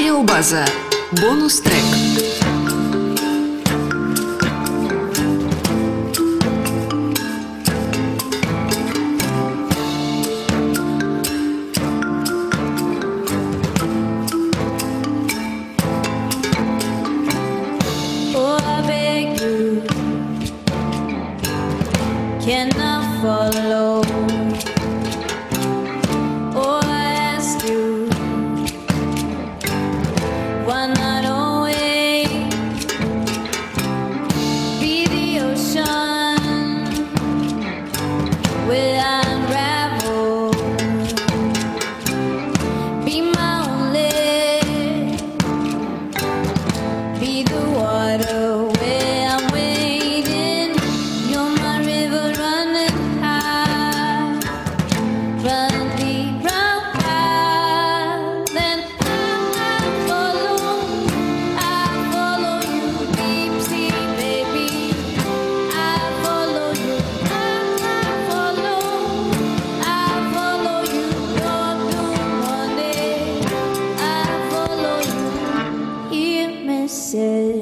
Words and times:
Стереобаза. 0.00 0.64
Бонус 1.20 1.60
трек. 1.60 1.84
Oh, 18.34 18.56
I 18.56 18.80
beg 18.88 19.38
you. 19.42 19.82
Can 22.40 22.70
I 22.80 23.20
follow? 23.20 23.79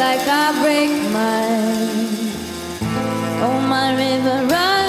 like 0.00 0.26
I 0.26 0.46
break 0.62 0.92
mine. 1.12 2.32
Oh, 3.44 3.60
my 3.68 3.94
river 3.94 4.46
runs. 4.46 4.79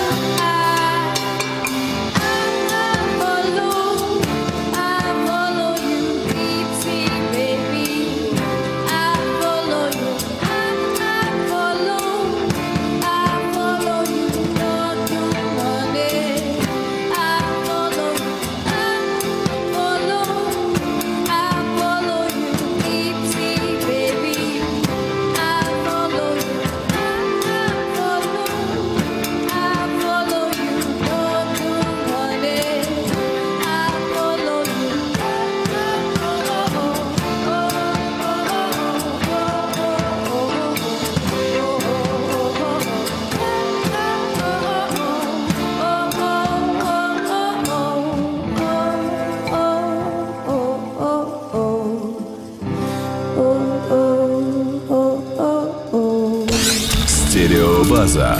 Стереобаза. 57.42 58.38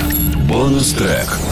Бонус 0.48 0.94
трек. 0.94 1.51